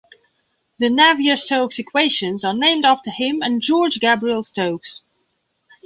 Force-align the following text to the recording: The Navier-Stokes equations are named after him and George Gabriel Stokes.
The 0.79 0.87
Navier-Stokes 0.89 1.77
equations 1.77 2.43
are 2.43 2.55
named 2.55 2.85
after 2.85 3.11
him 3.11 3.43
and 3.43 3.61
George 3.61 3.99
Gabriel 3.99 4.41
Stokes. 4.43 5.03